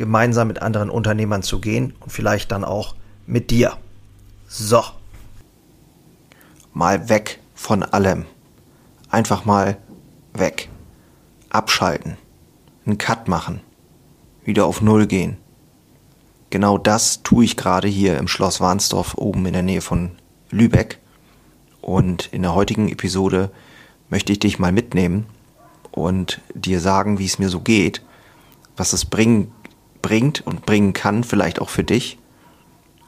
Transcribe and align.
gemeinsam 0.00 0.48
mit 0.48 0.62
anderen 0.62 0.88
Unternehmern 0.88 1.42
zu 1.42 1.60
gehen 1.60 1.92
und 2.00 2.10
vielleicht 2.10 2.50
dann 2.52 2.64
auch 2.64 2.94
mit 3.26 3.50
dir. 3.50 3.76
So. 4.48 4.82
Mal 6.72 7.10
weg 7.10 7.38
von 7.54 7.82
allem. 7.82 8.24
Einfach 9.10 9.44
mal 9.44 9.76
weg. 10.32 10.70
Abschalten. 11.50 12.16
Einen 12.86 12.96
Cut 12.96 13.28
machen. 13.28 13.60
Wieder 14.42 14.64
auf 14.64 14.80
Null 14.80 15.06
gehen. 15.06 15.36
Genau 16.48 16.78
das 16.78 17.22
tue 17.22 17.44
ich 17.44 17.58
gerade 17.58 17.86
hier 17.86 18.16
im 18.16 18.26
Schloss 18.26 18.58
Warnsdorf 18.58 19.16
oben 19.18 19.44
in 19.44 19.52
der 19.52 19.62
Nähe 19.62 19.82
von 19.82 20.12
Lübeck. 20.50 20.98
Und 21.82 22.32
in 22.32 22.40
der 22.40 22.54
heutigen 22.54 22.88
Episode 22.88 23.50
möchte 24.08 24.32
ich 24.32 24.38
dich 24.38 24.58
mal 24.58 24.72
mitnehmen 24.72 25.26
und 25.90 26.40
dir 26.54 26.80
sagen, 26.80 27.18
wie 27.18 27.26
es 27.26 27.38
mir 27.38 27.50
so 27.50 27.60
geht, 27.60 28.02
was 28.78 28.94
es 28.94 29.04
bringen 29.04 29.52
bringt 30.02 30.46
und 30.46 30.66
bringen 30.66 30.92
kann, 30.92 31.24
vielleicht 31.24 31.60
auch 31.60 31.68
für 31.68 31.84
dich, 31.84 32.18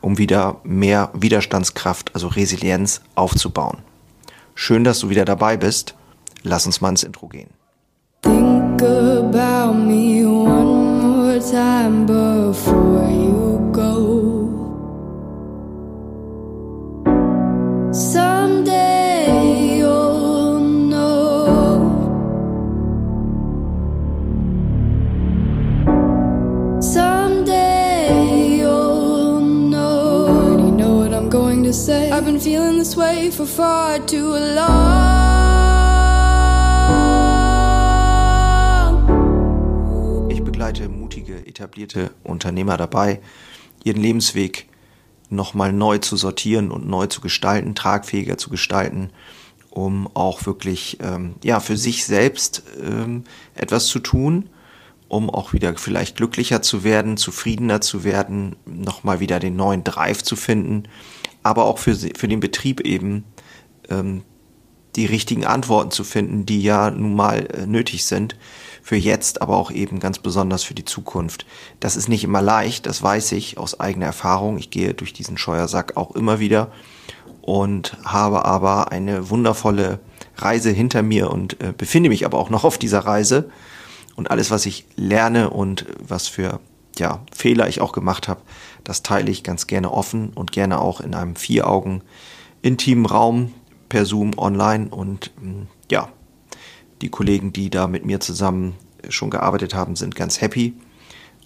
um 0.01 0.19
wieder 0.19 0.61
mehr 0.65 1.11
Widerstandskraft, 1.15 2.15
also 2.15 2.29
Resilienz 2.29 3.03
aufzubauen. 3.15 3.79
Schön, 4.55 4.85
dass 4.85 5.01
du 5.01 5.09
wieder 5.09 5.25
dabei 5.25 5.57
bist. 5.57 5.95
Lass 6.43 6.67
uns 6.67 6.81
mal 6.81 6.91
ins 6.91 7.05
Intro 7.05 7.29
gehen. 7.29 7.51
Think 8.23 8.83
about 8.83 9.75
me 9.75 10.25
one 10.27 11.01
more 11.03 11.39
time 11.41 12.12
feeling 33.23 33.31
this 33.31 33.31
way 33.31 33.31
for 33.31 33.47
far 33.47 34.07
too 34.07 34.37
long. 34.37 34.71
Ich 40.31 40.43
begleite 40.43 40.89
mutige, 40.89 41.47
etablierte 41.47 42.11
Unternehmer 42.25 42.77
dabei, 42.77 43.21
ihren 43.85 44.03
Lebensweg 44.03 44.67
nochmal 45.31 45.73
neu 45.73 45.99
zu 45.99 46.17
sortieren 46.17 46.71
und 46.71 46.89
neu 46.89 47.07
zu 47.07 47.21
gestalten, 47.21 47.75
tragfähiger 47.75 48.39
zu 48.39 48.51
gestalten, 48.51 49.11
um 49.71 50.09
auch 50.15 50.47
wirklich 50.47 50.99
ähm, 51.01 51.35
ja 51.43 51.61
für 51.61 51.77
sich 51.77 52.05
selbst 52.05 52.63
ähm, 52.83 53.25
etwas 53.55 53.87
zu 53.87 53.99
tun, 53.99 54.51
um 55.09 55.31
auch 55.31 55.53
wieder 55.53 55.75
vielleicht 55.77 56.17
glücklicher 56.17 56.63
zu 56.63 56.85
werden, 56.85 57.17
zufriedener 57.17 57.81
zu 57.81 58.05
werden, 58.05 58.57
nochmal 58.67 59.21
wieder 59.21 59.41
den 59.41 59.57
neuen 59.57 59.85
Drive 59.85 60.23
zu 60.23 60.37
finden 60.37 60.85
aber 61.43 61.65
auch 61.65 61.79
für, 61.79 61.95
für 61.95 62.29
den 62.29 62.41
Betrieb 62.41 62.81
eben 62.81 63.25
ähm, 63.89 64.23
die 64.97 65.07
richtigen 65.07 65.47
Antworten 65.47 65.91
zu 65.91 66.05
finden, 66.05 66.45
die 66.45 66.63
ja 66.63 66.91
nun 66.91 67.15
mal 67.15 67.47
äh, 67.47 67.67
nötig 67.67 68.05
sind 68.05 68.37
für 68.83 68.97
jetzt, 68.97 69.41
aber 69.41 69.57
auch 69.57 69.71
eben 69.71 70.01
ganz 70.01 70.19
besonders 70.19 70.65
für 70.65 70.75
die 70.75 70.85
Zukunft. 70.85 71.47
Das 71.81 71.97
ist 71.97 72.09
nicht 72.09 72.25
immer 72.25 72.43
leicht, 72.43 72.87
das 72.87 73.03
weiß 73.03 73.33
ich 73.33 73.57
aus 73.57 73.81
eigener 73.81 74.07
Erfahrung. 74.07 74.59
Ich 74.59 74.71
gehe 74.71 74.93
durch 74.93 75.13
diesen 75.13 75.39
Scheuersack 75.39 75.97
auch 75.97 76.15
immer 76.15 76.41
wieder 76.41 76.73
und 77.41 77.97
habe 78.05 78.45
aber 78.45 78.93
eine 78.93 79.31
wundervolle 79.31 80.01
Reise 80.37 80.71
hinter 80.71 81.03
mir 81.03 81.31
und 81.31 81.61
äh, 81.63 81.73
befinde 81.77 82.09
mich 82.09 82.27
aber 82.27 82.39
auch 82.39 82.51
noch 82.51 82.65
auf 82.65 82.77
dieser 82.77 83.01
Reise. 83.01 83.51
Und 84.15 84.31
alles, 84.31 84.51
was 84.51 84.67
ich 84.67 84.87
lerne 84.97 85.51
und 85.51 85.87
was 85.99 86.29
für 86.29 86.61
ja, 86.99 87.21
Fehler 87.33 87.69
ich 87.69 87.81
auch 87.81 87.93
gemacht 87.93 88.29
habe, 88.29 88.43
das 88.85 89.03
teile 89.03 89.31
ich 89.31 89.43
ganz 89.43 89.67
gerne 89.67 89.91
offen 89.91 90.31
und 90.35 90.53
gerne 90.53 90.81
auch 90.81 91.01
in 91.01 91.15
einem 91.15 91.37
vier 91.37 91.69
Augen 91.69 92.03
intimen 92.61 93.07
Raum 93.07 93.53
per 93.89 94.05
Zoom 94.05 94.39
online 94.39 94.89
und 94.89 95.31
mm, 95.41 95.67
ja, 95.91 96.09
die 97.01 97.09
Kollegen, 97.09 97.53
die 97.53 97.71
da 97.71 97.87
mit 97.87 98.05
mir 98.05 98.21
zusammen 98.21 98.75
schon 99.09 99.31
gearbeitet 99.31 99.75
haben, 99.75 99.97
sind 99.97 100.15
ganz 100.15 100.41
happy 100.41 100.75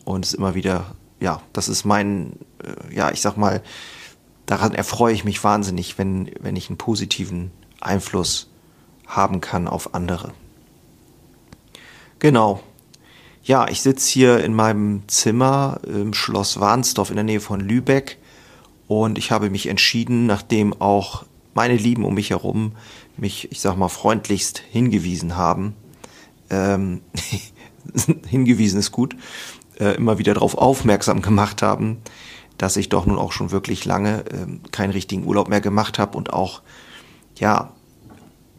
und 0.05 0.25
es 0.25 0.33
ist 0.33 0.39
immer 0.39 0.55
wieder, 0.55 0.95
ja, 1.21 1.41
das 1.53 1.69
ist 1.69 1.85
mein, 1.85 2.33
äh, 2.62 2.95
ja, 2.95 3.11
ich 3.11 3.21
sag 3.21 3.37
mal, 3.37 3.62
daran 4.45 4.75
erfreue 4.75 5.15
ich 5.15 5.25
mich 5.25 5.43
wahnsinnig, 5.43 5.99
wenn, 5.99 6.31
wenn 6.41 6.56
ich 6.56 6.69
einen 6.69 6.79
positiven 6.79 7.51
Einfluss 7.81 8.49
haben 9.06 9.41
kann 9.41 9.69
auf 9.69 9.95
andere. 9.95 10.33
Genau, 12.19 12.62
ja, 13.47 13.69
ich 13.69 13.81
sitze 13.81 14.11
hier 14.11 14.45
in 14.45 14.55
meinem 14.55 15.03
Zimmer 15.07 15.81
im 15.87 16.15
Schloss 16.15 16.59
Warnsdorf 16.59 17.11
in 17.11 17.17
der 17.17 17.25
Nähe 17.25 17.41
von 17.41 17.61
Lübeck 17.61 18.19
und 18.89 19.19
ich 19.19 19.31
habe 19.31 19.51
mich 19.51 19.69
entschieden, 19.69 20.27
nachdem 20.27 20.79
auch 20.81 21.25
meine 21.55 21.77
Lieben 21.77 22.05
um 22.05 22.15
mich 22.15 22.31
herum 22.31 22.73
mich, 23.17 23.51
ich 23.53 23.61
sag 23.61 23.77
mal, 23.77 23.89
freundlichst 23.89 24.59
hingewiesen 24.59 25.37
haben, 25.37 25.75
ähm, 26.51 27.03
hingewiesen 28.27 28.81
ist 28.81 28.91
gut, 28.91 29.17
äh, 29.79 29.95
immer 29.95 30.19
wieder 30.19 30.35
darauf 30.35 30.59
aufmerksam 30.59 31.23
gemacht 31.23 31.62
haben, 31.62 31.99
dass 32.59 32.77
ich 32.77 32.89
doch 32.89 33.06
nun 33.06 33.17
auch 33.17 33.31
schon 33.31 33.53
wirklich 33.53 33.85
lange 33.85 34.25
äh, 34.27 34.69
keinen 34.73 34.91
richtigen 34.91 35.25
Urlaub 35.25 35.49
mehr 35.49 35.61
gemacht 35.61 36.01
habe 36.01 36.19
und 36.19 36.33
auch, 36.33 36.62
ja, 37.39 37.73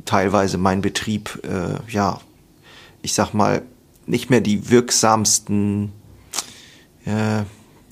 teilweise 0.05 0.57
mein 0.57 0.81
Betrieb, 0.81 1.41
äh, 1.43 1.75
ja, 1.91 2.21
ich 3.01 3.13
sag 3.13 3.33
mal, 3.33 3.63
nicht 4.07 4.29
mehr 4.29 4.41
die 4.41 4.69
wirksamsten 4.69 5.91
äh, 7.05 7.43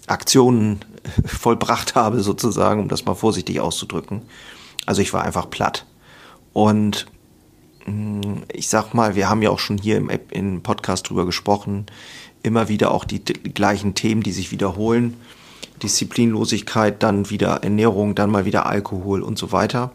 Aktionen 0.07 0.79
vollbracht 1.25 1.95
habe, 1.95 2.21
sozusagen, 2.21 2.81
um 2.81 2.87
das 2.87 3.05
mal 3.05 3.15
vorsichtig 3.15 3.59
auszudrücken. 3.59 4.23
Also 4.85 5.01
ich 5.01 5.13
war 5.13 5.23
einfach 5.23 5.49
platt. 5.49 5.85
Und 6.53 7.05
mm, 7.85 8.43
ich 8.51 8.69
sag 8.69 8.93
mal, 8.93 9.15
wir 9.15 9.29
haben 9.29 9.41
ja 9.41 9.49
auch 9.49 9.59
schon 9.59 9.77
hier 9.77 9.97
im, 9.97 10.09
im 10.31 10.61
Podcast 10.61 11.09
drüber 11.09 11.25
gesprochen, 11.25 11.85
immer 12.43 12.69
wieder 12.69 12.91
auch 12.91 13.03
die, 13.03 13.19
die 13.23 13.53
gleichen 13.53 13.95
Themen, 13.95 14.23
die 14.23 14.31
sich 14.31 14.51
wiederholen. 14.51 15.15
Disziplinlosigkeit, 15.83 17.03
dann 17.03 17.29
wieder 17.29 17.63
Ernährung, 17.63 18.15
dann 18.15 18.31
mal 18.31 18.45
wieder 18.45 18.65
Alkohol 18.65 19.21
und 19.21 19.37
so 19.37 19.51
weiter. 19.51 19.91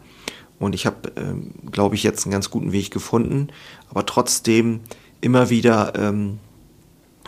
Und 0.59 0.75
ich 0.75 0.85
habe, 0.85 1.11
ähm, 1.15 1.53
glaube 1.71 1.95
ich, 1.95 2.03
jetzt 2.03 2.25
einen 2.25 2.33
ganz 2.33 2.51
guten 2.51 2.71
Weg 2.71 2.91
gefunden. 2.91 3.47
Aber 3.89 4.05
trotzdem 4.05 4.81
immer 5.21 5.49
wieder 5.49 5.93
ähm, 5.95 6.39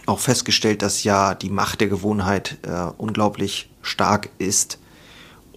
auch 0.05 0.19
festgestellt, 0.19 0.81
dass 0.81 1.03
ja 1.03 1.35
die 1.35 1.49
Macht 1.49 1.81
der 1.81 1.87
Gewohnheit 1.87 2.57
äh, 2.63 2.91
unglaublich 2.97 3.69
stark 3.81 4.29
ist. 4.37 4.79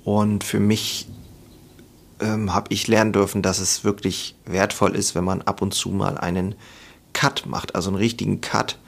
Und 0.04 0.44
für 0.44 0.60
mich 0.60 1.08
ähm, 2.20 2.54
habe 2.54 2.72
ich 2.72 2.86
lernen 2.86 3.12
dürfen, 3.12 3.42
dass 3.42 3.58
es 3.58 3.84
wirklich 3.84 4.36
wertvoll 4.44 4.94
ist, 4.94 5.14
wenn 5.14 5.24
man 5.24 5.42
ab 5.42 5.62
und 5.62 5.74
zu 5.74 5.90
mal 5.90 6.16
einen 6.18 6.54
Cut 7.12 7.46
macht, 7.46 7.74
also 7.74 7.90
einen 7.90 7.96
richtigen 7.96 8.40
Cut, 8.40 8.78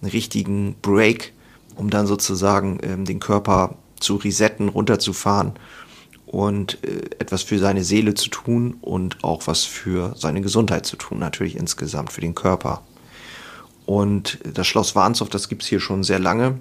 einen 0.00 0.10
richtigen 0.10 0.76
Break, 0.80 1.32
um 1.76 1.90
dann 1.90 2.06
sozusagen 2.06 2.78
ähm, 2.82 3.04
den 3.04 3.20
Körper 3.20 3.76
zu 3.98 4.16
resetten, 4.16 4.68
runterzufahren 4.68 5.54
und 6.26 6.82
äh, 6.84 7.00
etwas 7.18 7.42
für 7.42 7.58
seine 7.58 7.84
Seele 7.84 8.14
zu 8.14 8.30
tun 8.30 8.76
und 8.80 9.22
auch 9.24 9.46
was 9.46 9.64
für 9.64 10.14
seine 10.16 10.40
Gesundheit 10.40 10.86
zu 10.86 10.96
tun, 10.96 11.18
natürlich 11.18 11.56
insgesamt 11.56 12.12
für 12.12 12.20
den 12.20 12.34
Körper. 12.34 12.82
Und 13.90 14.38
das 14.44 14.68
Schloss 14.68 14.94
Warnsdorf, 14.94 15.30
das 15.30 15.48
gibt 15.48 15.64
es 15.64 15.68
hier 15.68 15.80
schon 15.80 16.04
sehr 16.04 16.20
lange, 16.20 16.60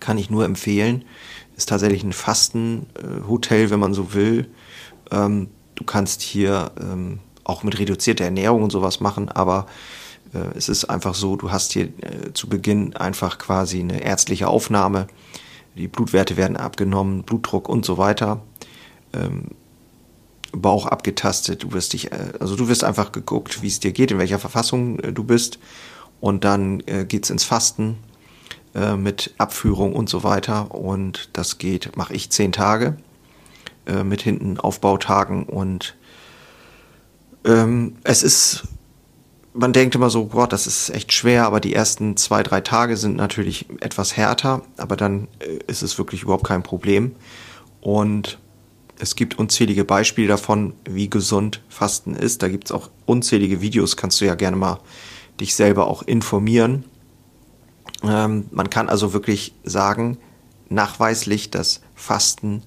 kann 0.00 0.16
ich 0.16 0.30
nur 0.30 0.46
empfehlen. 0.46 1.04
Ist 1.54 1.68
tatsächlich 1.68 2.02
ein 2.02 2.14
Fastenhotel, 2.14 3.68
wenn 3.68 3.78
man 3.78 3.92
so 3.92 4.14
will. 4.14 4.48
Ähm, 5.10 5.48
du 5.74 5.84
kannst 5.84 6.22
hier 6.22 6.72
ähm, 6.80 7.18
auch 7.44 7.62
mit 7.62 7.78
reduzierter 7.78 8.24
Ernährung 8.24 8.62
und 8.62 8.70
sowas 8.70 9.00
machen, 9.00 9.28
aber 9.28 9.66
äh, 10.32 10.56
es 10.56 10.70
ist 10.70 10.86
einfach 10.86 11.14
so, 11.14 11.36
du 11.36 11.50
hast 11.50 11.74
hier 11.74 11.88
äh, 12.00 12.32
zu 12.32 12.48
Beginn 12.48 12.96
einfach 12.96 13.36
quasi 13.36 13.80
eine 13.80 14.02
ärztliche 14.02 14.48
Aufnahme. 14.48 15.08
Die 15.76 15.88
Blutwerte 15.88 16.38
werden 16.38 16.56
abgenommen, 16.56 17.24
Blutdruck 17.24 17.68
und 17.68 17.84
so 17.84 17.98
weiter. 17.98 18.40
Ähm, 19.12 19.48
Bauch 20.52 20.86
abgetastet, 20.86 21.64
du 21.64 21.72
wirst 21.72 21.92
dich, 21.92 22.12
äh, 22.12 22.32
also 22.40 22.56
du 22.56 22.66
wirst 22.68 22.82
einfach 22.82 23.12
geguckt, 23.12 23.60
wie 23.60 23.68
es 23.68 23.78
dir 23.78 23.92
geht, 23.92 24.10
in 24.10 24.18
welcher 24.18 24.38
Verfassung 24.38 24.98
äh, 25.00 25.12
du 25.12 25.22
bist 25.22 25.58
und 26.20 26.44
dann 26.44 26.80
äh, 26.86 27.04
geht's 27.04 27.30
ins 27.30 27.44
Fasten. 27.44 27.96
äh, 28.74 28.96
mit 28.96 29.34
Abführung 29.38 29.94
und 29.94 30.08
so 30.08 30.24
weiter. 30.24 30.74
Und 30.74 31.30
das 31.32 31.58
geht, 31.58 31.96
mache 31.96 32.12
ich 32.14 32.30
zehn 32.30 32.52
Tage 32.52 32.96
äh, 33.86 34.02
mit 34.02 34.22
hinten 34.22 34.58
Aufbautagen 34.58 35.44
und 35.44 35.96
ähm, 37.44 37.96
es 38.04 38.22
ist, 38.22 38.64
man 39.52 39.72
denkt 39.72 39.94
immer 39.94 40.10
so, 40.10 40.26
boah, 40.26 40.48
das 40.48 40.66
ist 40.66 40.90
echt 40.90 41.12
schwer, 41.12 41.44
aber 41.44 41.60
die 41.60 41.74
ersten 41.74 42.16
zwei, 42.16 42.42
drei 42.42 42.62
Tage 42.62 42.96
sind 42.96 43.16
natürlich 43.16 43.66
etwas 43.80 44.16
härter, 44.16 44.62
aber 44.78 44.96
dann 44.96 45.28
äh, 45.40 45.58
ist 45.66 45.82
es 45.82 45.98
wirklich 45.98 46.22
überhaupt 46.22 46.44
kein 46.44 46.62
Problem. 46.62 47.14
Und 47.80 48.38
es 48.98 49.14
gibt 49.14 49.38
unzählige 49.38 49.84
Beispiele 49.84 50.28
davon, 50.28 50.72
wie 50.88 51.10
gesund 51.10 51.62
Fasten 51.68 52.16
ist. 52.16 52.42
Da 52.42 52.48
gibt 52.48 52.66
es 52.66 52.72
auch 52.72 52.88
unzählige 53.06 53.60
Videos, 53.60 53.96
kannst 53.96 54.20
du 54.20 54.24
ja 54.24 54.34
gerne 54.34 54.56
mal 54.56 54.80
dich 55.40 55.54
selber 55.54 55.86
auch 55.86 56.02
informieren. 56.02 56.84
Ähm, 58.02 58.46
man 58.50 58.70
kann 58.70 58.88
also 58.88 59.12
wirklich 59.12 59.54
sagen, 59.64 60.18
nachweislich, 60.68 61.50
dass 61.50 61.80
Fasten 61.94 62.62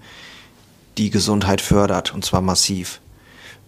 die 0.97 1.09
Gesundheit 1.09 1.61
fördert 1.61 2.13
und 2.13 2.25
zwar 2.25 2.41
massiv. 2.41 3.01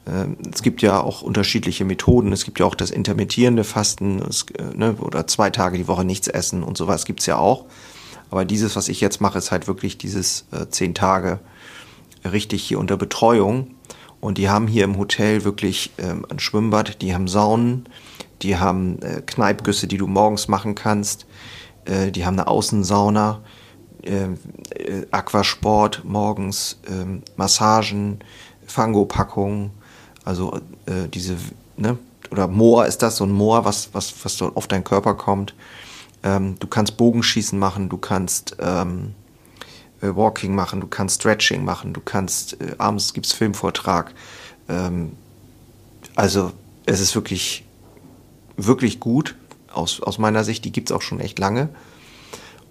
Ähm, 0.08 0.38
es 0.52 0.62
gibt 0.62 0.82
ja 0.82 1.00
auch 1.00 1.22
unterschiedliche 1.22 1.86
Methoden. 1.86 2.32
Es 2.32 2.46
gibt 2.46 2.60
ja 2.60 2.66
auch 2.66 2.76
das 2.76 2.92
intermittierende 2.92 3.64
Fasten 3.64 4.20
es, 4.20 4.46
äh, 4.58 4.76
ne, 4.76 4.96
oder 5.00 5.28
zwei 5.28 5.50
Tage 5.50 5.78
die 5.78 5.88
Woche 5.88 6.06
nichts 6.06 6.28
essen 6.28 6.64
und 6.64 6.78
sowas 6.78 7.06
gibt 7.06 7.20
es 7.20 7.26
ja 7.26 7.38
auch. 7.38 7.66
Aber 8.32 8.46
dieses, 8.46 8.76
was 8.76 8.90
ich 8.90 9.02
jetzt 9.02 9.22
mache, 9.22 9.38
ist 9.38 9.52
halt 9.52 9.68
wirklich 9.68 9.98
dieses 9.98 10.46
äh, 10.52 10.68
zehn 10.70 10.94
Tage 10.94 11.40
richtig 12.30 12.64
hier 12.64 12.80
unter 12.80 12.98
Betreuung. 12.98 13.76
Und 14.22 14.38
die 14.38 14.50
haben 14.50 14.68
hier 14.68 14.84
im 14.84 14.98
Hotel 14.98 15.46
wirklich 15.46 15.92
ähm, 15.98 16.26
ein 16.30 16.40
Schwimmbad, 16.40 17.02
die 17.02 17.14
haben 17.14 17.28
Saunen, 17.28 17.86
die 18.42 18.58
haben 18.58 19.02
äh, 19.02 19.22
Kneipgüsse, 19.22 19.88
die 19.88 19.98
du 19.98 20.08
morgens 20.08 20.48
machen 20.48 20.76
kannst, 20.76 21.26
äh, 21.86 22.12
die 22.12 22.26
haben 22.26 22.40
eine 22.40 22.48
Außensauna, 22.48 23.42
äh, 24.04 24.26
äh 24.76 25.08
Aquasport 25.12 26.04
morgens, 26.06 26.80
ähm, 26.90 27.24
Massagen, 27.36 28.20
Fangopackungen, 28.66 29.72
also 30.24 30.60
äh, 30.86 31.08
diese, 31.14 31.38
ne, 31.78 31.98
oder 32.32 32.48
Moor 32.48 32.86
ist 32.86 33.02
das, 33.02 33.18
so 33.18 33.26
ein 33.26 33.32
Moor, 33.32 33.66
was, 33.66 33.90
was, 33.94 34.14
was 34.24 34.38
so 34.38 34.52
auf 34.56 34.68
deinen 34.68 34.84
Körper 34.84 35.16
kommt. 35.16 35.54
Ähm, 36.22 36.58
du 36.60 36.68
kannst 36.68 36.98
Bogenschießen 36.98 37.58
machen, 37.58 37.90
du 37.90 37.98
kannst 37.98 38.58
ähm, 38.60 39.14
äh, 40.02 40.16
Walking 40.16 40.54
machen, 40.54 40.82
du 40.82 40.88
kannst 40.88 41.22
Stretching 41.22 41.64
machen, 41.64 41.94
du 41.94 42.02
kannst, 42.02 42.62
äh, 42.62 42.76
abends 42.78 43.14
gibt's 43.14 43.32
Filmvortrag. 43.32 44.14
Ähm, 44.68 45.14
also 46.16 46.52
es 46.86 47.00
ist 47.00 47.16
wirklich, 47.16 47.66
wirklich 48.66 49.00
gut 49.00 49.36
aus, 49.72 50.02
aus 50.02 50.18
meiner 50.18 50.44
Sicht. 50.44 50.66
Die 50.66 50.72
gibt's 50.72 50.92
auch 50.92 51.02
schon 51.02 51.20
echt 51.20 51.40
lange. 51.40 51.70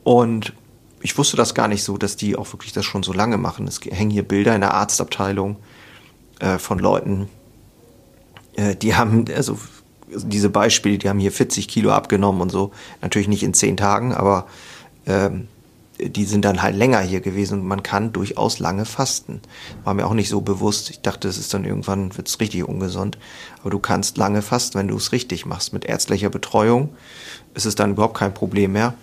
Und 0.05 0.53
ich 1.01 1.17
wusste 1.17 1.37
das 1.37 1.55
gar 1.55 1.69
nicht 1.69 1.85
so, 1.85 1.97
dass 1.97 2.17
die 2.17 2.37
auch 2.37 2.53
wirklich 2.53 2.73
das 2.73 2.85
schon 2.85 3.03
so 3.03 3.13
lange 3.13 3.39
machen. 3.39 3.67
Es 3.69 3.81
hängen 3.81 4.11
hier 4.11 4.23
Bilder 4.23 4.55
in 4.55 4.61
der 4.61 4.75
Arztabteilung 4.75 5.57
äh, 6.41 6.59
von 6.59 6.79
Leuten, 6.79 7.29
äh, 8.57 8.75
die 8.75 8.95
haben, 8.95 9.27
also 9.35 9.59
diese 10.09 10.51
Beispiele, 10.51 10.99
die 10.99 11.09
haben 11.09 11.19
hier 11.19 11.33
40 11.33 11.69
Kilo 11.69 11.93
abgenommen 11.93 12.41
und 12.41 12.51
so. 12.51 12.73
Natürlich 13.03 13.29
nicht 13.29 13.43
in 13.43 13.55
zehn 13.55 13.77
Tagen, 13.77 14.13
aber 14.13 14.47
ähm, 15.07 15.49
die 16.01 16.25
sind 16.25 16.45
dann 16.45 16.63
halt 16.63 16.77
länger 16.77 17.01
hier 17.01 17.21
gewesen 17.21 17.61
und 17.61 17.67
man 17.67 17.83
kann 17.83 18.13
durchaus 18.13 18.59
lange 18.59 18.85
fasten. 18.85 19.41
War 19.85 19.95
mir 19.95 20.07
auch 20.07 20.15
nicht 20.15 20.29
so 20.29 20.41
bewusst. 20.41 20.91
Ich 20.91 21.01
dachte, 21.01 21.29
es 21.29 21.39
ist 21.39 21.53
dann 21.53 21.65
irgendwann, 21.65 22.17
wird 22.17 22.29
es 22.29 22.41
richtig 22.41 22.67
ungesund. 22.67 23.19
Aber 23.61 23.71
du 23.71 23.79
kannst 23.79 24.17
lange 24.17 24.43
fasten, 24.43 24.79
wenn 24.79 24.89
du 24.89 24.97
es 24.97 25.13
richtig 25.13 25.47
machst. 25.47 25.73
Mit 25.73 25.85
ärztlicher 25.85 26.31
Betreuung 26.31 26.91
ist 27.55 27.67
es 27.67 27.75
dann 27.75 27.93
überhaupt 27.93 28.17
kein 28.17 28.33
Problem 28.33 28.73
mehr. 28.73 28.95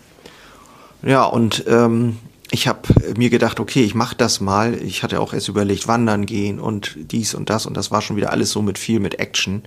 Ja, 1.03 1.25
und 1.25 1.65
ähm, 1.67 2.17
ich 2.51 2.67
habe 2.67 2.81
mir 3.17 3.29
gedacht, 3.29 3.59
okay, 3.59 3.83
ich 3.83 3.95
mache 3.95 4.15
das 4.15 4.39
mal. 4.39 4.75
Ich 4.75 5.03
hatte 5.03 5.19
auch 5.19 5.33
erst 5.33 5.49
überlegt, 5.49 5.87
wandern 5.87 6.25
gehen 6.25 6.59
und 6.59 6.95
dies 6.95 7.33
und 7.33 7.49
das 7.49 7.65
und 7.65 7.75
das 7.75 7.91
war 7.91 8.01
schon 8.01 8.15
wieder 8.15 8.31
alles 8.31 8.51
so 8.51 8.61
mit 8.61 8.77
viel 8.77 8.99
mit 8.99 9.19
Action. 9.19 9.63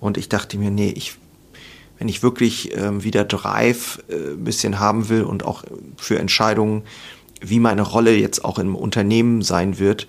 Und 0.00 0.18
ich 0.18 0.28
dachte 0.28 0.58
mir, 0.58 0.70
nee, 0.70 0.90
ich, 0.90 1.16
wenn 1.98 2.08
ich 2.08 2.22
wirklich 2.22 2.76
äh, 2.76 3.02
wieder 3.02 3.24
Drive 3.24 4.02
äh, 4.08 4.32
ein 4.32 4.44
bisschen 4.44 4.78
haben 4.78 5.08
will 5.08 5.22
und 5.22 5.44
auch 5.44 5.64
für 5.96 6.18
Entscheidungen, 6.18 6.82
wie 7.40 7.60
meine 7.60 7.82
Rolle 7.82 8.14
jetzt 8.16 8.44
auch 8.44 8.58
im 8.58 8.74
Unternehmen 8.74 9.42
sein 9.42 9.78
wird, 9.78 10.08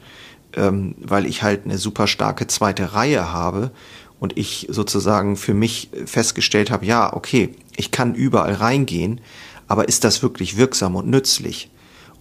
ähm, 0.56 0.96
weil 1.00 1.26
ich 1.26 1.44
halt 1.44 1.66
eine 1.66 1.78
super 1.78 2.08
starke 2.08 2.48
zweite 2.48 2.94
Reihe 2.94 3.32
habe 3.32 3.72
und 4.20 4.38
ich 4.38 4.68
sozusagen 4.70 5.38
für 5.38 5.54
mich 5.54 5.90
festgestellt 6.06 6.72
habe, 6.72 6.86
ja, 6.86 7.14
okay, 7.14 7.54
ich 7.76 7.92
kann 7.92 8.16
überall 8.16 8.54
reingehen, 8.54 9.22
aber 9.68 9.88
ist 9.88 10.04
das 10.04 10.24
wirklich 10.24 10.58
wirksam 10.58 10.96
und 10.96 11.08
nützlich? 11.08 11.70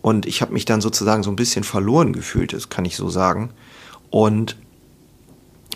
Und 0.03 0.27
ich 0.27 0.43
habe 0.43 0.53
mich 0.53 0.65
dann 0.65 0.81
sozusagen 0.81 1.23
so 1.23 1.31
ein 1.31 1.37
bisschen 1.37 1.65
verloren 1.65 2.13
gefühlt, 2.13 2.53
das 2.53 2.69
kann 2.69 2.85
ich 2.85 2.97
so 2.97 3.09
sagen. 3.09 3.51
Und 4.11 4.57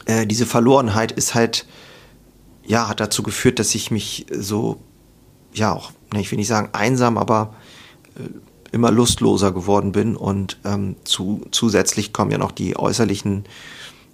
äh, 0.05 0.27
diese 0.27 0.47
Verlorenheit 0.47 1.13
ist 1.13 1.35
halt, 1.35 1.67
ja, 2.71 2.89
hat 2.89 3.01
dazu 3.01 3.25
geführt, 3.25 3.59
dass 3.59 3.75
ich 3.75 3.91
mich 3.91 4.27
so, 4.33 4.79
ja, 5.53 5.73
auch, 5.73 5.91
ne, 6.13 6.21
ich 6.21 6.31
will 6.31 6.39
nicht 6.39 6.47
sagen 6.47 6.69
einsam, 6.73 7.19
aber 7.19 7.53
äh, 8.15 8.29
immer 8.71 8.93
lustloser 8.93 9.51
geworden 9.51 9.91
bin. 9.91 10.15
Und 10.15 10.57
ähm, 10.65 10.95
zu, 11.03 11.45
zusätzlich 11.51 12.13
kommen 12.13 12.31
ja 12.31 12.39
noch 12.39 12.53
die 12.53 12.79
äußerlichen 12.79 13.45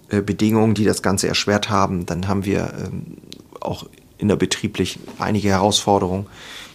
äh, 0.09 0.21
Bedingungen, 0.21 0.73
die 0.73 0.85
das 0.85 1.03
Ganze 1.03 1.27
erschwert 1.27 1.69
haben. 1.69 2.07
Dann 2.07 2.27
haben 2.27 2.45
wir 2.45 2.73
ähm, 2.83 3.17
auch 3.61 3.85
innerbetrieblich 4.17 4.97
einige 5.19 5.49
Herausforderungen 5.49 6.25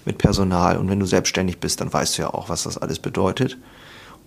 mit 0.05 0.19
Personal. 0.19 0.77
Und 0.77 0.89
wenn 0.89 1.01
du 1.01 1.07
selbstständig 1.07 1.59
bist, 1.59 1.81
dann 1.81 1.93
weißt 1.93 2.17
du 2.17 2.23
ja 2.23 2.33
auch, 2.33 2.49
was 2.49 2.63
das 2.63 2.79
alles 2.79 3.01
bedeutet. 3.01 3.59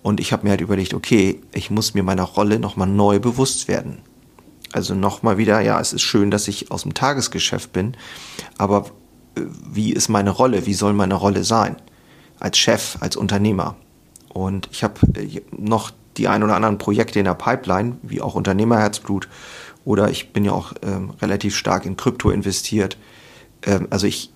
Und 0.02 0.20
ich 0.20 0.30
habe 0.30 0.44
mir 0.44 0.50
halt 0.50 0.60
überlegt, 0.60 0.92
okay, 0.92 1.40
ich 1.54 1.70
muss 1.70 1.94
mir 1.94 2.02
meiner 2.02 2.24
Rolle 2.24 2.58
nochmal 2.58 2.86
neu 2.86 3.18
bewusst 3.18 3.66
werden. 3.66 4.02
Also 4.72 4.94
nochmal 4.94 5.38
wieder, 5.38 5.60
ja, 5.60 5.80
es 5.80 5.92
ist 5.92 6.02
schön, 6.02 6.30
dass 6.30 6.48
ich 6.48 6.70
aus 6.70 6.82
dem 6.82 6.94
Tagesgeschäft 6.94 7.72
bin, 7.72 7.96
aber 8.58 8.86
äh, 9.36 9.42
wie 9.70 9.92
ist 9.92 10.08
meine 10.08 10.30
Rolle? 10.30 10.66
Wie 10.66 10.74
soll 10.74 10.92
meine 10.92 11.14
Rolle 11.14 11.44
sein? 11.44 11.76
Als 12.38 12.58
Chef, 12.58 12.98
als 13.00 13.16
Unternehmer. 13.16 13.76
Und 14.28 14.68
ich 14.72 14.84
habe 14.84 14.94
äh, 15.14 15.40
noch 15.56 15.92
die 16.16 16.28
ein 16.28 16.42
oder 16.42 16.56
anderen 16.56 16.78
Projekte 16.78 17.18
in 17.18 17.24
der 17.24 17.34
Pipeline, 17.34 17.98
wie 18.02 18.20
auch 18.20 18.34
Unternehmerherzblut, 18.34 19.28
oder 19.84 20.10
ich 20.10 20.32
bin 20.32 20.44
ja 20.44 20.52
auch 20.52 20.72
ähm, 20.82 21.10
relativ 21.22 21.56
stark 21.56 21.86
in 21.86 21.96
Krypto 21.96 22.30
investiert. 22.30 22.98
Ähm, 23.62 23.86
also 23.90 24.06
ich, 24.06 24.32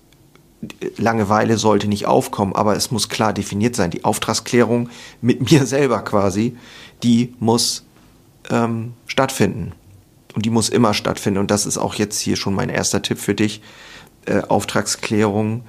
Langeweile 0.97 1.57
sollte 1.57 1.87
nicht 1.87 2.05
aufkommen, 2.05 2.55
aber 2.55 2.75
es 2.75 2.91
muss 2.91 3.09
klar 3.09 3.33
definiert 3.33 3.75
sein. 3.75 3.91
Die 3.91 4.05
Auftragsklärung 4.05 4.89
mit 5.21 5.51
mir 5.51 5.65
selber 5.65 6.03
quasi, 6.03 6.55
die 7.03 7.33
muss 7.39 7.83
ähm, 8.49 8.93
stattfinden. 9.07 9.73
Und 10.35 10.45
die 10.45 10.49
muss 10.49 10.69
immer 10.69 10.93
stattfinden. 10.93 11.39
Und 11.39 11.51
das 11.51 11.65
ist 11.65 11.77
auch 11.77 11.95
jetzt 11.95 12.19
hier 12.19 12.35
schon 12.35 12.53
mein 12.53 12.69
erster 12.69 13.01
Tipp 13.01 13.19
für 13.19 13.35
dich. 13.35 13.61
Äh, 14.25 14.41
Auftragsklärung 14.41 15.63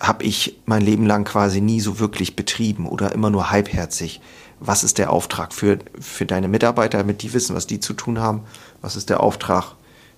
habe 0.00 0.24
ich 0.24 0.58
mein 0.66 0.82
Leben 0.82 1.06
lang 1.06 1.24
quasi 1.24 1.60
nie 1.60 1.80
so 1.80 2.00
wirklich 2.00 2.36
betrieben 2.36 2.86
oder 2.86 3.12
immer 3.12 3.30
nur 3.30 3.50
halbherzig. 3.50 4.20
Was 4.60 4.84
ist 4.84 4.98
der 4.98 5.12
Auftrag 5.12 5.52
für, 5.52 5.78
für 5.98 6.26
deine 6.26 6.48
Mitarbeiter, 6.48 6.98
damit 6.98 7.22
die 7.22 7.32
wissen, 7.32 7.54
was 7.54 7.66
die 7.66 7.80
zu 7.80 7.92
tun 7.94 8.18
haben? 8.18 8.42
Was 8.82 8.96
ist 8.96 9.10
der 9.10 9.20
Auftrag 9.20 9.76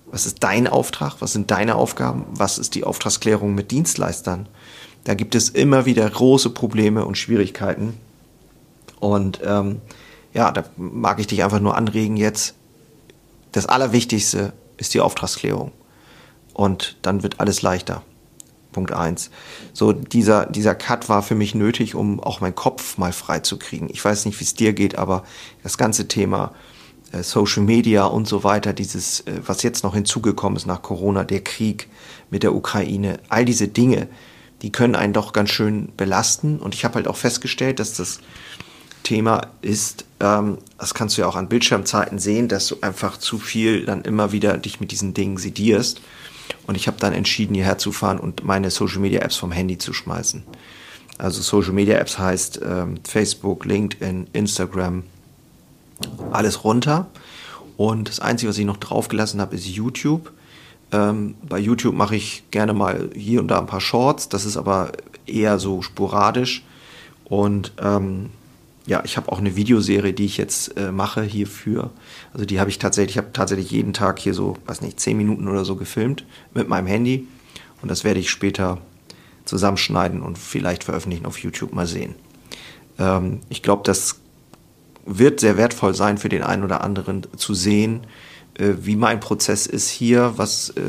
was 0.09 0.25
ist 0.25 0.43
dein 0.43 0.67
Auftrag? 0.67 1.15
Was 1.19 1.33
sind 1.33 1.51
deine 1.51 1.75
Aufgaben? 1.75 2.25
Was 2.31 2.57
ist 2.57 2.75
die 2.75 2.83
Auftragsklärung 2.83 3.53
mit 3.53 3.71
Dienstleistern? 3.71 4.47
Da 5.03 5.13
gibt 5.13 5.35
es 5.35 5.49
immer 5.49 5.85
wieder 5.85 6.09
große 6.09 6.49
Probleme 6.49 7.05
und 7.05 7.17
Schwierigkeiten. 7.17 7.97
Und 8.99 9.41
ähm, 9.45 9.81
ja, 10.33 10.51
da 10.51 10.63
mag 10.77 11.19
ich 11.19 11.27
dich 11.27 11.43
einfach 11.43 11.59
nur 11.59 11.77
anregen 11.77 12.17
jetzt. 12.17 12.55
Das 13.51 13.65
Allerwichtigste 13.65 14.53
ist 14.77 14.93
die 14.93 15.01
Auftragsklärung. 15.01 15.71
Und 16.53 16.97
dann 17.01 17.23
wird 17.23 17.39
alles 17.39 17.61
leichter. 17.61 18.03
Punkt 18.71 18.91
eins. 18.91 19.31
So, 19.73 19.91
dieser, 19.91 20.45
dieser 20.45 20.75
Cut 20.75 21.09
war 21.09 21.23
für 21.23 21.35
mich 21.35 21.55
nötig, 21.55 21.95
um 21.95 22.19
auch 22.19 22.41
meinen 22.41 22.55
Kopf 22.55 22.97
mal 22.97 23.13
frei 23.13 23.39
zu 23.39 23.57
kriegen. 23.57 23.89
Ich 23.89 24.03
weiß 24.03 24.25
nicht, 24.25 24.39
wie 24.39 24.43
es 24.43 24.53
dir 24.53 24.73
geht, 24.73 24.97
aber 24.97 25.23
das 25.63 25.77
ganze 25.77 26.07
Thema 26.07 26.53
äh, 27.11 27.23
Social 27.23 27.63
Media 27.63 28.05
und 28.05 28.27
so 28.27 28.43
weiter, 28.43 28.73
dieses, 28.73 29.21
äh, 29.21 29.41
was 29.45 29.63
jetzt 29.63 29.83
noch 29.83 29.93
hinzugekommen 29.95 30.57
ist 30.57 30.67
nach 30.67 30.81
Corona, 30.81 31.23
der 31.23 31.43
Krieg 31.43 31.89
mit 32.29 32.43
der 32.43 32.53
Ukraine, 32.53 33.19
all 33.29 33.45
diese 33.45 33.67
Dinge, 33.67 34.09
die 34.61 34.71
können 34.71 34.95
einen 34.95 35.13
doch 35.13 35.33
ganz 35.33 35.49
schön 35.49 35.89
belasten. 35.95 36.59
Und 36.59 36.75
ich 36.75 36.85
habe 36.85 36.95
halt 36.95 37.07
auch 37.07 37.17
festgestellt, 37.17 37.79
dass 37.79 37.93
das 37.93 38.19
Thema 39.07 39.47
ist, 39.61 40.03
ähm, 40.19 40.57
das 40.77 40.93
kannst 40.93 41.17
du 41.17 41.21
ja 41.21 41.29
auch 41.29 41.37
an 41.37 41.47
Bildschirmzeiten 41.47 42.19
sehen, 42.19 42.49
dass 42.49 42.67
du 42.67 42.75
einfach 42.81 43.15
zu 43.15 43.37
viel 43.37 43.85
dann 43.85 44.01
immer 44.01 44.33
wieder 44.33 44.57
dich 44.57 44.81
mit 44.81 44.91
diesen 44.91 45.13
Dingen 45.13 45.37
sedierst. 45.37 46.01
Und 46.65 46.75
ich 46.75 46.87
habe 46.87 46.97
dann 46.99 47.13
entschieden, 47.13 47.53
hierher 47.53 47.77
zu 47.77 47.93
fahren 47.93 48.19
und 48.19 48.43
meine 48.43 48.69
Social 48.69 48.99
Media 48.99 49.21
Apps 49.21 49.37
vom 49.37 49.53
Handy 49.53 49.77
zu 49.77 49.93
schmeißen. 49.93 50.43
Also 51.17 51.41
Social 51.41 51.71
Media 51.71 51.97
Apps 51.97 52.19
heißt 52.19 52.59
ähm, 52.65 52.99
Facebook, 53.07 53.63
LinkedIn, 53.63 54.27
Instagram, 54.33 55.03
alles 56.31 56.65
runter. 56.65 57.07
Und 57.77 58.09
das 58.09 58.19
Einzige, 58.19 58.49
was 58.49 58.57
ich 58.57 58.65
noch 58.65 58.77
draufgelassen 58.77 59.39
habe, 59.39 59.55
ist 59.55 59.67
YouTube. 59.67 60.33
Ähm, 60.91 61.35
bei 61.47 61.59
YouTube 61.59 61.95
mache 61.95 62.17
ich 62.17 62.43
gerne 62.51 62.73
mal 62.73 63.09
hier 63.15 63.39
und 63.39 63.47
da 63.47 63.59
ein 63.59 63.67
paar 63.67 63.81
Shorts, 63.81 64.27
das 64.27 64.43
ist 64.43 64.57
aber 64.57 64.91
eher 65.25 65.59
so 65.59 65.81
sporadisch. 65.81 66.65
Und 67.23 67.71
ähm, 67.81 68.31
ja, 68.87 69.01
ich 69.03 69.17
habe 69.17 69.31
auch 69.31 69.39
eine 69.39 69.55
Videoserie, 69.57 70.13
die 70.13 70.25
ich 70.25 70.37
jetzt 70.37 70.77
äh, 70.77 70.91
mache 70.91 71.21
hierfür. 71.21 71.91
Also 72.33 72.45
die 72.45 72.59
habe 72.59 72.69
ich 72.69 72.79
tatsächlich, 72.79 73.15
ich 73.15 73.17
habe 73.17 73.33
tatsächlich 73.33 73.69
jeden 73.69 73.91
Tag 73.91 74.17
hier 74.17 74.33
so, 74.33 74.55
weiß 74.65 74.81
nicht, 74.81 74.99
zehn 74.99 75.17
Minuten 75.17 75.47
oder 75.47 75.65
so 75.65 75.75
gefilmt 75.75 76.25
mit 76.53 76.69
meinem 76.69 76.87
Handy. 76.87 77.27
Und 77.81 77.91
das 77.91 78.05
werde 78.05 78.21
ich 78.21 78.29
später 78.29 78.79
zusammenschneiden 79.43 80.21
und 80.21 80.37
vielleicht 80.37 80.85
veröffentlichen 80.85 81.25
auf 81.25 81.37
YouTube 81.39 81.73
mal 81.73 81.85
sehen. 81.85 82.15
Ähm, 82.97 83.41
ich 83.49 83.61
glaube, 83.61 83.83
das 83.83 84.21
wird 85.05 85.41
sehr 85.41 85.57
wertvoll 85.57 85.93
sein 85.93 86.17
für 86.17 86.29
den 86.29 86.43
einen 86.43 86.63
oder 86.63 86.81
anderen 86.81 87.27
zu 87.35 87.53
sehen, 87.53 88.07
äh, 88.57 88.73
wie 88.81 88.95
mein 88.95 89.19
Prozess 89.19 89.65
ist 89.65 89.89
hier, 89.89 90.33
was 90.37 90.69
äh, 90.69 90.81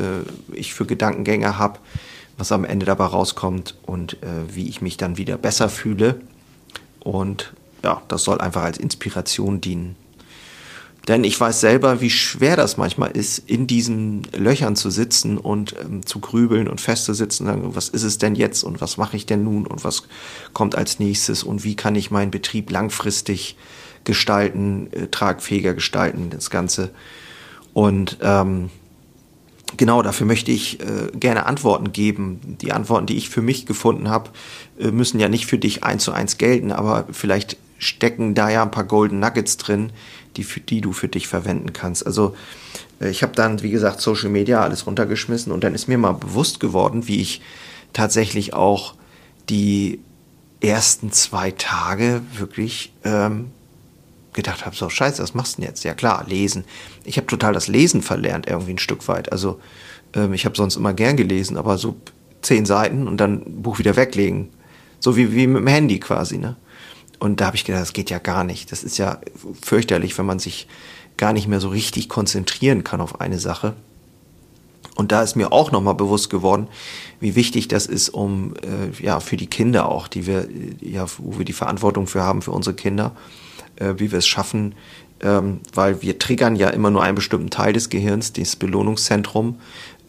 ich 0.53 0.73
für 0.73 0.85
Gedankengänge 0.85 1.57
habe, 1.57 1.79
was 2.37 2.53
am 2.53 2.63
Ende 2.63 2.85
dabei 2.85 3.05
rauskommt 3.05 3.75
und 3.85 4.13
äh, 4.23 4.55
wie 4.55 4.69
ich 4.69 4.81
mich 4.81 4.95
dann 4.95 5.17
wieder 5.17 5.37
besser 5.37 5.67
fühle. 5.67 6.21
Und 7.01 7.53
ja, 7.83 8.01
das 8.07 8.23
soll 8.23 8.39
einfach 8.39 8.63
als 8.63 8.77
Inspiration 8.77 9.61
dienen. 9.61 9.95
Denn 11.07 11.23
ich 11.23 11.39
weiß 11.39 11.59
selber, 11.59 12.01
wie 12.01 12.11
schwer 12.11 12.55
das 12.55 12.77
manchmal 12.77 13.11
ist, 13.11 13.39
in 13.39 13.65
diesen 13.65 14.27
Löchern 14.37 14.75
zu 14.75 14.91
sitzen 14.91 15.39
und 15.39 15.75
ähm, 15.81 16.05
zu 16.05 16.19
grübeln 16.19 16.67
und 16.67 16.81
festzusitzen, 16.81 17.47
sagen, 17.47 17.75
was 17.75 17.89
ist 17.89 18.03
es 18.03 18.19
denn 18.19 18.35
jetzt 18.35 18.63
und 18.63 18.79
was 18.79 18.97
mache 18.97 19.17
ich 19.17 19.25
denn 19.25 19.43
nun 19.43 19.65
und 19.65 19.83
was 19.83 20.03
kommt 20.53 20.75
als 20.75 20.99
nächstes 20.99 21.43
und 21.43 21.63
wie 21.63 21.75
kann 21.75 21.95
ich 21.95 22.11
meinen 22.11 22.29
Betrieb 22.29 22.69
langfristig 22.69 23.55
gestalten, 24.03 24.93
äh, 24.93 25.07
tragfähiger 25.07 25.73
gestalten, 25.73 26.29
das 26.29 26.51
Ganze. 26.51 26.91
Und 27.73 28.17
ähm, 28.21 28.69
genau 29.77 30.01
dafür 30.01 30.27
möchte 30.27 30.51
ich 30.51 30.79
äh, 30.79 31.09
gerne 31.13 31.45
Antworten 31.45 31.91
geben. 31.91 32.57
Die 32.61 32.71
Antworten, 32.71 33.07
die 33.07 33.17
ich 33.17 33.29
für 33.29 33.41
mich 33.41 33.65
gefunden 33.65 34.09
habe, 34.09 34.29
äh, 34.79 34.91
müssen 34.91 35.19
ja 35.19 35.29
nicht 35.29 35.47
für 35.47 35.57
dich 35.57 35.83
eins 35.83 36.03
zu 36.03 36.11
eins 36.11 36.37
gelten, 36.37 36.71
aber 36.71 37.07
vielleicht 37.11 37.57
stecken 37.79 38.35
da 38.35 38.49
ja 38.49 38.61
ein 38.61 38.71
paar 38.71 38.83
Golden 38.83 39.19
Nuggets 39.19 39.57
drin, 39.57 39.91
die, 40.37 40.43
für, 40.43 40.59
die 40.59 40.81
du 40.81 40.93
für 40.93 41.07
dich 41.07 41.27
verwenden 41.27 41.73
kannst. 41.73 42.05
Also 42.05 42.35
äh, 43.01 43.09
ich 43.09 43.23
habe 43.23 43.33
dann, 43.33 43.63
wie 43.63 43.71
gesagt, 43.71 44.01
Social 44.01 44.29
Media 44.29 44.61
alles 44.61 44.85
runtergeschmissen 44.85 45.51
und 45.51 45.63
dann 45.63 45.73
ist 45.73 45.87
mir 45.87 45.97
mal 45.97 46.13
bewusst 46.13 46.59
geworden, 46.59 47.07
wie 47.07 47.21
ich 47.21 47.41
tatsächlich 47.93 48.53
auch 48.53 48.93
die 49.49 49.99
ersten 50.61 51.11
zwei 51.11 51.51
Tage 51.51 52.21
wirklich 52.33 52.93
ähm, 53.03 53.51
gedacht 54.33 54.65
habe, 54.65 54.75
so 54.75 54.89
scheiße, 54.89 55.23
was 55.23 55.33
machst 55.33 55.57
du 55.57 55.61
denn 55.61 55.69
jetzt? 55.69 55.83
Ja 55.83 55.93
klar, 55.93 56.25
lesen. 56.27 56.65
Ich 57.03 57.17
habe 57.17 57.27
total 57.27 57.53
das 57.53 57.67
Lesen 57.67 58.01
verlernt, 58.01 58.47
irgendwie 58.47 58.73
ein 58.73 58.77
Stück 58.77 59.07
weit. 59.07 59.31
Also 59.31 59.59
ähm, 60.13 60.33
ich 60.33 60.45
habe 60.45 60.55
sonst 60.55 60.75
immer 60.75 60.93
gern 60.93 61.17
gelesen, 61.17 61.57
aber 61.57 61.77
so 61.77 61.95
zehn 62.41 62.65
Seiten 62.65 63.07
und 63.07 63.17
dann 63.17 63.61
Buch 63.61 63.79
wieder 63.79 63.95
weglegen. 63.95 64.49
So 64.99 65.15
wie, 65.15 65.33
wie 65.33 65.47
mit 65.47 65.61
dem 65.61 65.67
Handy 65.67 65.99
quasi, 65.99 66.37
ne? 66.37 66.57
Und 67.19 67.41
da 67.41 67.47
habe 67.47 67.55
ich 67.55 67.65
gedacht, 67.65 67.81
das 67.81 67.93
geht 67.93 68.09
ja 68.09 68.17
gar 68.17 68.43
nicht. 68.43 68.71
Das 68.71 68.83
ist 68.83 68.97
ja 68.97 69.19
fürchterlich, 69.61 70.17
wenn 70.17 70.25
man 70.25 70.39
sich 70.39 70.67
gar 71.17 71.33
nicht 71.33 71.47
mehr 71.47 71.59
so 71.59 71.69
richtig 71.69 72.09
konzentrieren 72.09 72.83
kann 72.83 73.01
auf 73.01 73.19
eine 73.19 73.39
Sache. 73.39 73.75
Und 74.95 75.11
da 75.11 75.21
ist 75.21 75.35
mir 75.35 75.51
auch 75.51 75.71
nochmal 75.71 75.95
bewusst 75.95 76.29
geworden, 76.29 76.67
wie 77.19 77.35
wichtig 77.35 77.67
das 77.67 77.85
ist, 77.85 78.09
um 78.09 78.53
äh, 78.55 79.03
ja 79.03 79.19
für 79.19 79.37
die 79.37 79.47
Kinder 79.47 79.89
auch, 79.89 80.07
die 80.07 80.27
wir 80.27 80.47
ja, 80.81 81.05
wo 81.17 81.37
wir 81.37 81.45
die 81.45 81.53
Verantwortung 81.53 82.07
für 82.07 82.23
haben 82.23 82.41
für 82.41 82.51
unsere 82.51 82.75
Kinder, 82.75 83.15
äh, 83.77 83.93
wie 83.97 84.11
wir 84.11 84.19
es 84.19 84.27
schaffen, 84.27 84.75
ähm, 85.21 85.59
weil 85.73 86.01
wir 86.01 86.19
triggern 86.19 86.55
ja 86.55 86.69
immer 86.69 86.89
nur 86.91 87.03
einen 87.03 87.15
bestimmten 87.15 87.49
Teil 87.49 87.73
des 87.73 87.89
Gehirns, 87.89 88.33
das 88.33 88.55
Belohnungszentrum 88.55 89.59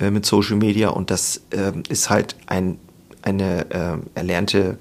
äh, 0.01 0.11
mit 0.11 0.27
Social 0.27 0.57
Media 0.57 0.89
und 0.89 1.11
das 1.11 1.43
äh, 1.51 1.73
ist 1.89 2.11
halt 2.11 2.37
ein, 2.47 2.79
eine 3.23 3.71
äh, 3.71 3.99
erlernte 4.19 4.79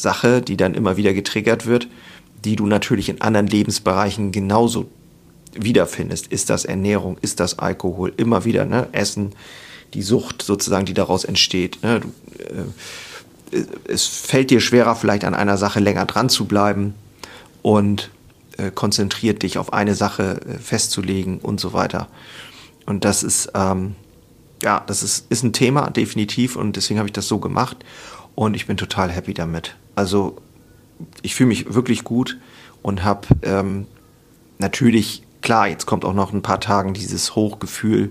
Sache, 0.00 0.42
die 0.42 0.56
dann 0.56 0.74
immer 0.74 0.96
wieder 0.96 1.12
getriggert 1.12 1.66
wird, 1.66 1.88
die 2.44 2.56
du 2.56 2.66
natürlich 2.66 3.08
in 3.08 3.20
anderen 3.20 3.46
Lebensbereichen 3.46 4.32
genauso 4.32 4.88
wiederfindest. 5.54 6.28
Ist 6.28 6.50
das 6.50 6.64
Ernährung, 6.64 7.18
ist 7.20 7.40
das 7.40 7.58
Alkohol, 7.58 8.12
immer 8.16 8.44
wieder, 8.44 8.64
ne? 8.64 8.88
Essen, 8.92 9.32
die 9.94 10.02
Sucht 10.02 10.42
sozusagen, 10.42 10.86
die 10.86 10.94
daraus 10.94 11.24
entsteht. 11.24 11.82
Ne? 11.82 12.00
Du, 12.00 12.08
äh, 13.52 13.64
es 13.88 14.06
fällt 14.06 14.50
dir 14.50 14.60
schwerer, 14.60 14.94
vielleicht 14.94 15.24
an 15.24 15.34
einer 15.34 15.56
Sache 15.56 15.80
länger 15.80 16.06
dran 16.06 16.28
zu 16.28 16.44
bleiben 16.44 16.94
und 17.62 18.10
äh, 18.56 18.70
konzentriert 18.70 19.42
dich 19.42 19.58
auf 19.58 19.72
eine 19.72 19.94
Sache 19.94 20.40
äh, 20.46 20.58
festzulegen 20.58 21.38
und 21.38 21.58
so 21.58 21.72
weiter. 21.72 22.06
Und 22.86 23.04
das 23.04 23.22
ist, 23.22 23.50
ähm, 23.54 23.96
ja, 24.62 24.82
das 24.86 25.02
ist, 25.02 25.26
ist 25.30 25.42
ein 25.42 25.52
Thema, 25.52 25.90
definitiv, 25.90 26.56
und 26.56 26.76
deswegen 26.76 26.98
habe 26.98 27.08
ich 27.08 27.12
das 27.12 27.26
so 27.26 27.38
gemacht 27.38 27.78
und 28.34 28.54
ich 28.54 28.66
bin 28.66 28.76
total 28.76 29.10
happy 29.10 29.34
damit. 29.34 29.74
Also 30.00 30.38
ich 31.20 31.34
fühle 31.34 31.48
mich 31.48 31.74
wirklich 31.74 32.04
gut 32.04 32.38
und 32.80 33.04
habe 33.04 33.28
ähm, 33.42 33.86
natürlich, 34.56 35.22
klar, 35.42 35.68
jetzt 35.68 35.84
kommt 35.84 36.06
auch 36.06 36.14
noch 36.14 36.32
ein 36.32 36.40
paar 36.40 36.58
Tagen 36.58 36.94
dieses 36.94 37.34
Hochgefühl 37.36 38.10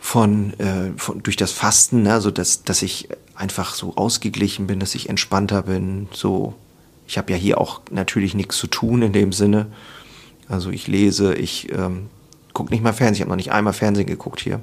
von, 0.00 0.58
äh, 0.58 0.90
von 0.96 1.22
durch 1.22 1.36
das 1.36 1.52
Fasten, 1.52 2.02
ne, 2.02 2.20
so 2.20 2.32
dass, 2.32 2.64
dass 2.64 2.82
ich 2.82 3.08
einfach 3.36 3.72
so 3.72 3.94
ausgeglichen 3.94 4.66
bin, 4.66 4.80
dass 4.80 4.96
ich 4.96 5.08
entspannter 5.08 5.62
bin. 5.62 6.08
So, 6.12 6.54
ich 7.06 7.18
habe 7.18 7.30
ja 7.30 7.38
hier 7.38 7.60
auch 7.60 7.80
natürlich 7.92 8.34
nichts 8.34 8.56
zu 8.56 8.66
tun 8.66 9.02
in 9.02 9.12
dem 9.12 9.32
Sinne. 9.32 9.66
Also 10.48 10.70
ich 10.70 10.88
lese, 10.88 11.34
ich 11.34 11.70
ähm, 11.72 12.10
gucke 12.52 12.72
nicht 12.72 12.82
mal 12.82 12.92
Fernsehen, 12.92 13.14
ich 13.14 13.20
habe 13.20 13.30
noch 13.30 13.36
nicht 13.36 13.52
einmal 13.52 13.74
Fernsehen 13.74 14.08
geguckt 14.08 14.40
hier. 14.40 14.58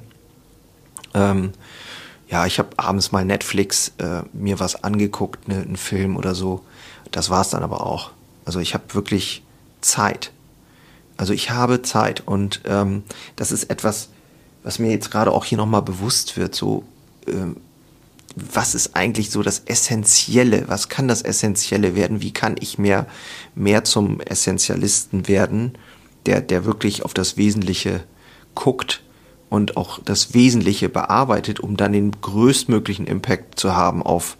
Ähm, 1.14 1.52
ja, 2.28 2.46
ich 2.46 2.58
habe 2.58 2.70
abends 2.76 3.12
mal 3.12 3.24
Netflix 3.24 3.92
äh, 3.98 4.22
mir 4.32 4.58
was 4.58 4.82
angeguckt, 4.82 5.48
ne, 5.48 5.56
einen 5.56 5.76
Film 5.76 6.16
oder 6.16 6.34
so. 6.34 6.64
Das 7.12 7.30
war's 7.30 7.50
dann 7.50 7.62
aber 7.62 7.86
auch. 7.86 8.10
Also 8.44 8.58
ich 8.60 8.74
habe 8.74 8.94
wirklich 8.94 9.44
Zeit. 9.80 10.32
Also 11.16 11.32
ich 11.32 11.50
habe 11.50 11.82
Zeit 11.82 12.26
und 12.26 12.62
ähm, 12.66 13.04
das 13.36 13.52
ist 13.52 13.64
etwas, 13.64 14.10
was 14.62 14.78
mir 14.78 14.90
jetzt 14.90 15.10
gerade 15.10 15.32
auch 15.32 15.44
hier 15.44 15.58
nochmal 15.58 15.82
bewusst 15.82 16.36
wird. 16.36 16.54
So, 16.54 16.84
ähm, 17.26 17.56
was 18.34 18.74
ist 18.74 18.96
eigentlich 18.96 19.30
so 19.30 19.42
das 19.42 19.60
Essentielle? 19.60 20.64
Was 20.68 20.88
kann 20.88 21.08
das 21.08 21.22
Essentielle 21.22 21.94
werden? 21.94 22.20
Wie 22.20 22.32
kann 22.32 22.56
ich 22.60 22.76
mehr, 22.76 23.06
mehr 23.54 23.84
zum 23.84 24.20
Essentialisten 24.20 25.28
werden, 25.28 25.78
der, 26.26 26.40
der 26.40 26.64
wirklich 26.64 27.04
auf 27.04 27.14
das 27.14 27.36
Wesentliche 27.36 28.02
guckt 28.54 29.02
und 29.48 29.76
auch 29.76 30.00
das 30.04 30.34
Wesentliche 30.34 30.88
bearbeitet, 30.88 31.60
um 31.60 31.76
dann 31.76 31.92
den 31.92 32.12
größtmöglichen 32.20 33.06
Impact 33.06 33.58
zu 33.58 33.74
haben 33.76 34.02
auf 34.02 34.36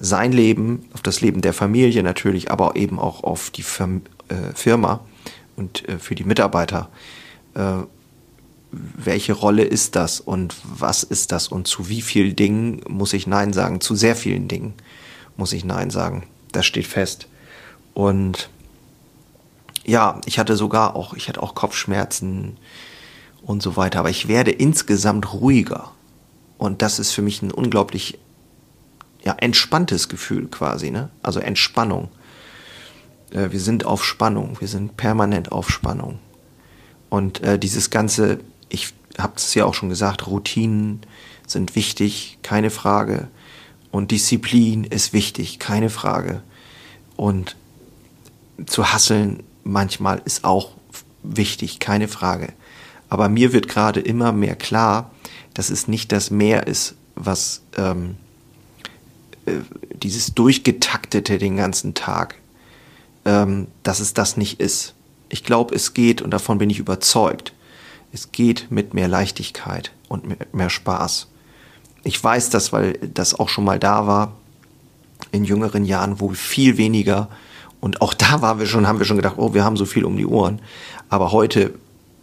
sein 0.00 0.32
Leben, 0.32 0.88
auf 0.94 1.02
das 1.02 1.20
Leben 1.20 1.40
der 1.40 1.52
Familie 1.52 2.02
natürlich, 2.02 2.50
aber 2.50 2.76
eben 2.76 2.98
auch 2.98 3.24
auf 3.24 3.50
die 3.50 3.62
äh, 3.62 4.54
Firma 4.54 5.00
und 5.56 5.88
äh, 5.88 5.98
für 5.98 6.14
die 6.14 6.24
Mitarbeiter. 6.24 6.88
Äh, 7.54 7.82
welche 8.70 9.32
Rolle 9.32 9.64
ist 9.64 9.96
das 9.96 10.20
und 10.20 10.54
was 10.62 11.02
ist 11.02 11.32
das 11.32 11.48
und 11.48 11.66
zu 11.66 11.88
wie 11.88 12.02
vielen 12.02 12.36
Dingen 12.36 12.82
muss 12.86 13.12
ich 13.12 13.26
Nein 13.26 13.52
sagen? 13.52 13.80
Zu 13.80 13.94
sehr 13.94 14.14
vielen 14.14 14.46
Dingen 14.46 14.74
muss 15.36 15.52
ich 15.52 15.64
Nein 15.64 15.90
sagen. 15.90 16.24
Das 16.52 16.66
steht 16.66 16.86
fest. 16.86 17.28
Und 17.94 18.50
ja, 19.84 20.20
ich 20.26 20.38
hatte 20.38 20.56
sogar 20.56 20.96
auch, 20.96 21.14
ich 21.14 21.28
hatte 21.28 21.42
auch 21.42 21.54
Kopfschmerzen, 21.54 22.58
und 23.48 23.62
so 23.62 23.76
weiter. 23.76 24.00
Aber 24.00 24.10
ich 24.10 24.28
werde 24.28 24.52
insgesamt 24.52 25.32
ruhiger. 25.32 25.90
Und 26.58 26.82
das 26.82 26.98
ist 26.98 27.12
für 27.12 27.22
mich 27.22 27.40
ein 27.42 27.50
unglaublich 27.50 28.18
ja, 29.24 29.32
entspanntes 29.38 30.08
Gefühl 30.08 30.48
quasi, 30.48 30.90
ne? 30.90 31.08
Also 31.22 31.40
Entspannung. 31.40 32.10
Äh, 33.30 33.50
wir 33.50 33.60
sind 33.60 33.86
auf 33.86 34.04
Spannung, 34.04 34.58
wir 34.60 34.68
sind 34.68 34.96
permanent 34.96 35.50
auf 35.50 35.70
Spannung. 35.70 36.18
Und 37.08 37.42
äh, 37.42 37.58
dieses 37.58 37.88
ganze, 37.88 38.40
ich 38.68 38.92
habe 39.16 39.32
es 39.36 39.54
ja 39.54 39.64
auch 39.64 39.74
schon 39.74 39.88
gesagt, 39.88 40.26
Routinen 40.26 41.00
sind 41.46 41.74
wichtig, 41.74 42.38
keine 42.42 42.68
Frage. 42.68 43.28
Und 43.90 44.10
Disziplin 44.10 44.84
ist 44.84 45.14
wichtig, 45.14 45.58
keine 45.58 45.88
Frage. 45.88 46.42
Und 47.16 47.56
zu 48.66 48.92
hasseln 48.92 49.42
manchmal 49.64 50.20
ist 50.26 50.44
auch 50.44 50.72
wichtig, 51.22 51.78
keine 51.78 52.08
Frage. 52.08 52.52
Aber 53.08 53.28
mir 53.28 53.52
wird 53.52 53.68
gerade 53.68 54.00
immer 54.00 54.32
mehr 54.32 54.56
klar, 54.56 55.10
dass 55.54 55.70
es 55.70 55.88
nicht 55.88 56.12
das 56.12 56.30
Meer 56.30 56.66
ist, 56.66 56.94
was 57.14 57.62
ähm, 57.76 58.16
äh, 59.46 59.52
dieses 59.92 60.34
durchgetaktete 60.34 61.38
den 61.38 61.56
ganzen 61.56 61.94
Tag, 61.94 62.36
ähm, 63.24 63.66
dass 63.82 64.00
es 64.00 64.14
das 64.14 64.36
nicht 64.36 64.60
ist. 64.60 64.94
Ich 65.28 65.44
glaube, 65.44 65.74
es 65.74 65.94
geht, 65.94 66.22
und 66.22 66.30
davon 66.30 66.58
bin 66.58 66.70
ich 66.70 66.78
überzeugt, 66.78 67.52
es 68.12 68.32
geht 68.32 68.70
mit 68.70 68.94
mehr 68.94 69.08
Leichtigkeit 69.08 69.92
und 70.08 70.26
mit 70.26 70.54
mehr 70.54 70.70
Spaß. 70.70 71.28
Ich 72.04 72.22
weiß 72.22 72.50
das, 72.50 72.72
weil 72.72 72.94
das 73.12 73.38
auch 73.38 73.48
schon 73.48 73.64
mal 73.64 73.78
da 73.78 74.06
war 74.06 74.36
in 75.32 75.44
jüngeren 75.44 75.84
Jahren, 75.84 76.20
wo 76.20 76.30
viel 76.30 76.78
weniger 76.78 77.28
und 77.80 78.00
auch 78.00 78.14
da 78.14 78.42
waren 78.42 78.58
wir 78.58 78.66
schon, 78.66 78.86
haben 78.86 78.98
wir 78.98 79.06
schon 79.06 79.16
gedacht, 79.16 79.36
oh, 79.38 79.54
wir 79.54 79.64
haben 79.64 79.76
so 79.76 79.84
viel 79.84 80.04
um 80.04 80.16
die 80.16 80.26
Ohren. 80.26 80.60
Aber 81.08 81.32
heute 81.32 81.74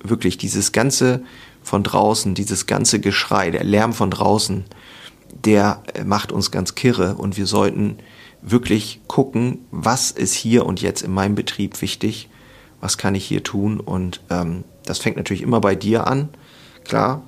wirklich 0.03 0.37
dieses 0.37 0.71
ganze 0.71 1.23
von 1.63 1.83
draußen, 1.83 2.35
dieses 2.35 2.67
ganze 2.67 2.99
Geschrei, 2.99 3.49
der 3.51 3.63
Lärm 3.63 3.93
von 3.93 4.11
draußen, 4.11 4.65
der 5.43 5.81
äh, 5.93 6.03
macht 6.03 6.31
uns 6.31 6.51
ganz 6.51 6.75
kirre. 6.75 7.15
Und 7.15 7.37
wir 7.37 7.47
sollten 7.47 7.97
wirklich 8.41 9.01
gucken, 9.07 9.59
was 9.71 10.11
ist 10.11 10.33
hier 10.33 10.65
und 10.65 10.81
jetzt 10.81 11.01
in 11.01 11.13
meinem 11.13 11.35
Betrieb 11.35 11.81
wichtig, 11.81 12.29
was 12.79 12.97
kann 12.97 13.15
ich 13.15 13.25
hier 13.25 13.43
tun. 13.43 13.79
Und 13.79 14.21
ähm, 14.29 14.63
das 14.85 14.99
fängt 14.99 15.17
natürlich 15.17 15.41
immer 15.41 15.59
bei 15.59 15.75
dir 15.75 16.07
an, 16.07 16.29
klar, 16.83 17.23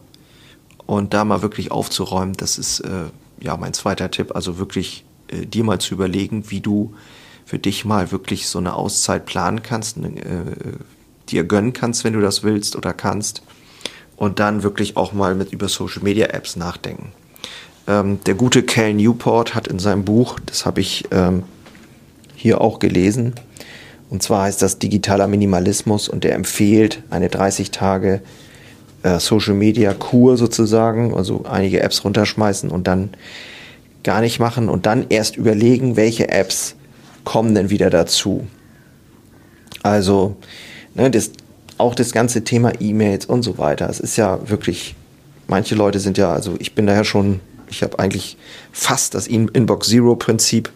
und 0.85 1.13
da 1.13 1.25
mal 1.25 1.41
wirklich 1.41 1.71
aufzuräumen, 1.71 2.37
das 2.37 2.57
ist 2.57 2.79
äh, 2.79 3.05
ja 3.41 3.57
mein 3.57 3.73
zweiter 3.73 4.09
Tipp, 4.09 4.35
also 4.35 4.57
wirklich 4.57 5.03
äh, 5.27 5.45
dir 5.45 5.63
mal 5.63 5.79
zu 5.79 5.93
überlegen, 5.95 6.49
wie 6.49 6.61
du 6.61 6.93
für 7.45 7.59
dich 7.59 7.85
mal 7.85 8.11
wirklich 8.11 8.47
so 8.47 8.59
eine 8.59 8.73
Auszeit 8.73 9.25
planen 9.25 9.63
kannst, 9.63 9.97
äh, 9.97 10.11
dir 11.31 11.43
gönnen 11.43 11.73
kannst, 11.73 12.03
wenn 12.03 12.13
du 12.13 12.21
das 12.21 12.43
willst 12.43 12.75
oder 12.75 12.93
kannst 12.93 13.41
und 14.15 14.39
dann 14.39 14.63
wirklich 14.63 14.97
auch 14.97 15.13
mal 15.13 15.35
mit 15.35 15.51
über 15.53 15.69
Social 15.69 16.03
Media 16.03 16.27
Apps 16.27 16.55
nachdenken. 16.55 17.11
Ähm, 17.87 18.19
der 18.25 18.33
gute 18.33 18.63
Cal 18.63 18.93
Newport 18.93 19.55
hat 19.55 19.67
in 19.67 19.79
seinem 19.79 20.03
Buch, 20.03 20.39
das 20.45 20.65
habe 20.65 20.81
ich 20.81 21.05
ähm, 21.11 21.43
hier 22.35 22.61
auch 22.61 22.79
gelesen, 22.79 23.33
und 24.09 24.23
zwar 24.23 24.43
heißt 24.43 24.61
das 24.61 24.79
digitaler 24.79 25.27
Minimalismus 25.27 26.07
und 26.07 26.23
er 26.23 26.35
empfiehlt 26.35 27.03
eine 27.09 27.29
30 27.29 27.71
Tage 27.71 28.21
äh, 29.03 29.19
Social 29.19 29.53
Media 29.53 29.93
Kur 29.93 30.37
sozusagen, 30.37 31.13
also 31.13 31.43
einige 31.45 31.81
Apps 31.81 32.03
runterschmeißen 32.03 32.69
und 32.71 32.87
dann 32.87 33.09
gar 34.03 34.21
nicht 34.21 34.39
machen 34.39 34.69
und 34.69 34.85
dann 34.85 35.07
erst 35.09 35.35
überlegen, 35.35 35.97
welche 35.97 36.29
Apps 36.29 36.75
kommen 37.25 37.53
denn 37.53 37.69
wieder 37.69 37.89
dazu. 37.89 38.47
Also, 39.83 40.37
ne, 40.97 41.09
das, 41.09 41.31
auch 41.77 41.95
das 41.95 42.11
ganze 42.11 42.43
Thema 42.43 42.73
E-Mails 42.79 43.25
und 43.25 43.43
so 43.43 43.57
weiter. 43.57 43.89
Es 43.89 43.99
ist 43.99 44.17
ja 44.17 44.49
wirklich, 44.49 44.95
manche 45.47 45.75
Leute 45.75 45.99
sind 45.99 46.17
ja, 46.17 46.33
also 46.33 46.55
ich 46.59 46.75
bin 46.75 46.87
daher 46.87 47.05
schon, 47.05 47.39
ich 47.69 47.83
habe 47.83 47.99
eigentlich 47.99 48.37
fast 48.71 49.13
das 49.13 49.27
Inbox 49.27 49.87
Zero 49.87 50.15
Prinzip, 50.15 50.71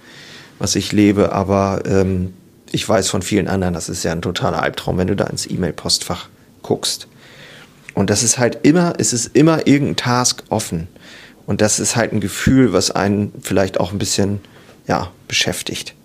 was 0.59 0.75
ich 0.75 0.91
lebe, 0.91 1.31
aber 1.31 1.81
ähm, 1.85 2.33
ich 2.71 2.87
weiß 2.87 3.09
von 3.09 3.21
vielen 3.21 3.47
anderen, 3.47 3.73
das 3.73 3.89
ist 3.89 4.03
ja 4.03 4.11
ein 4.11 4.21
totaler 4.21 4.61
Albtraum, 4.61 4.97
wenn 4.97 5.07
du 5.07 5.15
da 5.15 5.25
ins 5.25 5.49
E-Mail-Postfach 5.49 6.29
guckst. 6.61 7.07
Und 7.93 8.09
das 8.09 8.23
ist 8.23 8.37
halt 8.37 8.59
immer, 8.63 8.93
es 8.97 9.11
ist 9.11 9.35
immer 9.35 9.67
irgendein 9.67 9.97
Task 9.97 10.43
offen. 10.49 10.87
Und 11.45 11.59
das 11.59 11.79
ist 11.79 11.95
halt 11.95 12.13
ein 12.13 12.21
Gefühl, 12.21 12.71
was 12.71 12.91
einen 12.91 13.33
vielleicht 13.41 13.79
auch 13.79 13.91
ein 13.91 13.97
bisschen, 13.97 14.39
ja, 14.87 15.11
beschäftigt. 15.27 15.95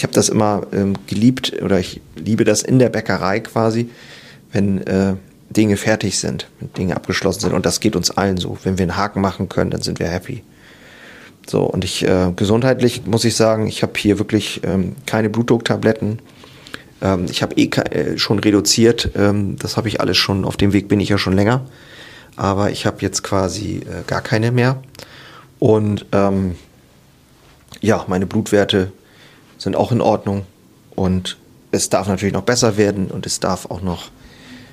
Ich 0.00 0.02
habe 0.02 0.14
das 0.14 0.30
immer 0.30 0.62
ähm, 0.72 0.94
geliebt 1.08 1.60
oder 1.62 1.78
ich 1.78 2.00
liebe 2.16 2.44
das 2.44 2.62
in 2.62 2.78
der 2.78 2.88
Bäckerei 2.88 3.40
quasi, 3.40 3.90
wenn 4.50 4.78
äh, 4.86 5.16
Dinge 5.50 5.76
fertig 5.76 6.18
sind, 6.18 6.48
wenn 6.58 6.72
Dinge 6.72 6.96
abgeschlossen 6.96 7.40
sind. 7.40 7.52
Und 7.52 7.66
das 7.66 7.80
geht 7.80 7.94
uns 7.94 8.10
allen 8.10 8.38
so. 8.38 8.56
Wenn 8.64 8.78
wir 8.78 8.84
einen 8.84 8.96
Haken 8.96 9.20
machen 9.20 9.50
können, 9.50 9.70
dann 9.70 9.82
sind 9.82 9.98
wir 9.98 10.08
happy. 10.08 10.42
So, 11.46 11.64
und 11.64 11.84
ich, 11.84 12.08
äh, 12.08 12.32
gesundheitlich 12.34 13.04
muss 13.04 13.26
ich 13.26 13.36
sagen, 13.36 13.66
ich 13.66 13.82
habe 13.82 13.92
hier 13.94 14.18
wirklich 14.18 14.62
ähm, 14.64 14.96
keine 15.04 15.28
Blutdrucktabletten. 15.28 16.20
Ähm, 17.02 17.26
ich 17.28 17.42
habe 17.42 17.56
eh 17.56 17.66
äh, 17.66 18.16
schon 18.16 18.38
reduziert. 18.38 19.10
Ähm, 19.14 19.56
das 19.58 19.76
habe 19.76 19.88
ich 19.88 20.00
alles 20.00 20.16
schon, 20.16 20.46
auf 20.46 20.56
dem 20.56 20.72
Weg 20.72 20.88
bin 20.88 21.00
ich 21.00 21.10
ja 21.10 21.18
schon 21.18 21.34
länger. 21.34 21.66
Aber 22.36 22.70
ich 22.70 22.86
habe 22.86 23.02
jetzt 23.02 23.22
quasi 23.22 23.80
äh, 23.80 24.02
gar 24.06 24.22
keine 24.22 24.50
mehr. 24.50 24.82
Und 25.58 26.06
ähm, 26.12 26.54
ja, 27.82 28.06
meine 28.08 28.24
Blutwerte 28.24 28.92
sind 29.60 29.76
auch 29.76 29.92
in 29.92 30.00
Ordnung. 30.00 30.42
Und 30.96 31.36
es 31.70 31.88
darf 31.88 32.08
natürlich 32.08 32.34
noch 32.34 32.42
besser 32.42 32.76
werden 32.76 33.10
und 33.10 33.26
es 33.26 33.38
darf 33.38 33.66
auch 33.70 33.82
noch 33.82 34.10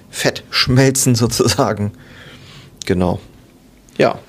Fett 0.10 0.44
schmelzen 0.50 1.14
sozusagen. 1.24 1.92
Genau. 2.86 3.20
Ja, 3.98 4.20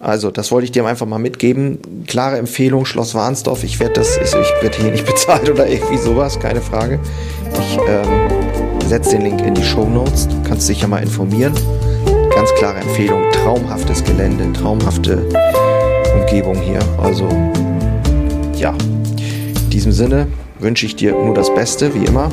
also, 0.00 0.30
das 0.30 0.52
wollte 0.52 0.66
ich 0.66 0.72
dir 0.72 0.86
einfach 0.86 1.06
mal 1.06 1.18
mitgeben. 1.18 2.04
Klare 2.06 2.38
Empfehlung, 2.38 2.86
Schloss 2.86 3.14
Warnsdorf. 3.14 3.64
Ich 3.64 3.80
werde 3.80 3.94
das, 3.94 4.16
ich, 4.16 4.32
ich 4.32 4.62
werde 4.62 4.78
hier 4.78 4.92
nicht 4.92 5.06
bezahlt 5.12 5.50
oder 5.50 5.66
irgendwie 5.68 5.98
sowas, 5.98 6.38
keine 6.38 6.60
Frage. 6.60 7.00
Ich 7.58 7.78
ähm, 7.88 8.88
setze 8.88 9.10
den 9.16 9.22
Link 9.22 9.40
in 9.40 9.54
die 9.54 9.64
Show 9.64 9.88
Notes. 9.88 10.28
Du 10.28 10.40
kannst 10.44 10.68
dich 10.68 10.82
ja 10.82 10.86
mal 10.86 11.02
informieren. 11.02 11.52
Ganz 12.32 12.54
klare 12.54 12.78
Empfehlung, 12.78 13.24
traumhaftes 13.32 14.04
Gelände, 14.04 14.52
traumhafte 14.52 15.28
Umgebung 16.14 16.60
hier. 16.60 16.78
Also, 17.02 17.28
ja, 18.54 18.74
in 19.68 19.72
diesem 19.72 19.92
Sinne 19.92 20.26
wünsche 20.60 20.86
ich 20.86 20.96
dir 20.96 21.12
nur 21.12 21.34
das 21.34 21.54
Beste, 21.54 21.94
wie 21.94 22.06
immer. 22.06 22.30